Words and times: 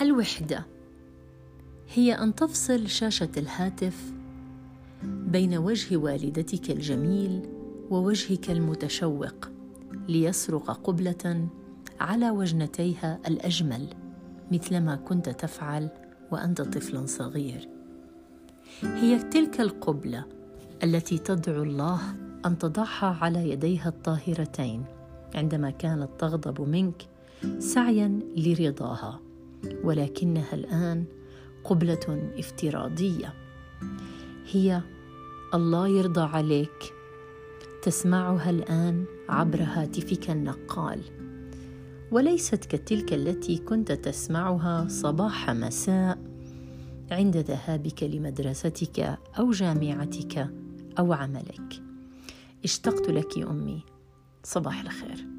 الوحدة. 0.00 0.66
هي 1.94 2.12
أن 2.12 2.34
تفصل 2.34 2.88
شاشة 2.88 3.28
الهاتف 3.36 4.12
بين 5.04 5.56
وجه 5.56 5.96
والدتك 5.96 6.70
الجميل 6.70 7.48
ووجهك 7.90 8.50
المتشوق 8.50 9.48
ليصرخ 10.08 10.70
قبلة 10.70 11.48
على 12.00 12.30
وجنتيها 12.30 13.18
الأجمل 13.26 13.88
مثلما 14.52 14.96
كنت 14.96 15.28
تفعل 15.28 15.88
وأنت 16.30 16.62
طفل 16.62 17.08
صغير. 17.08 17.68
هي 18.82 19.18
تلك 19.18 19.60
القبلة 19.60 20.24
التي 20.82 21.18
تدعو 21.18 21.62
الله 21.62 22.00
أن 22.46 22.58
تضعها 22.58 23.18
على 23.20 23.50
يديها 23.50 23.88
الطاهرتين 23.88 24.84
عندما 25.34 25.70
كانت 25.70 26.08
تغضب 26.18 26.60
منك 26.60 27.02
سعيا 27.58 28.20
لرضاها. 28.36 29.27
ولكنها 29.84 30.54
الآن 30.54 31.04
قبلة 31.64 32.32
افتراضية. 32.38 33.34
هي 34.50 34.82
الله 35.54 35.88
يرضى 35.88 36.20
عليك. 36.20 36.94
تسمعها 37.82 38.50
الآن 38.50 39.04
عبر 39.28 39.62
هاتفك 39.62 40.30
النقال. 40.30 41.00
وليست 42.10 42.64
كتلك 42.64 43.12
التي 43.12 43.58
كنت 43.58 43.92
تسمعها 43.92 44.88
صباح 44.88 45.50
مساء 45.50 46.18
عند 47.10 47.36
ذهابك 47.36 48.02
لمدرستك 48.02 49.18
أو 49.38 49.50
جامعتك 49.50 50.50
أو 50.98 51.12
عملك. 51.12 51.82
اشتقت 52.64 53.10
لك 53.10 53.38
أمي. 53.38 53.82
صباح 54.44 54.80
الخير. 54.80 55.37